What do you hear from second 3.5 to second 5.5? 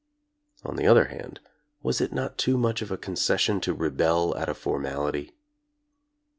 to rebel at a formality'?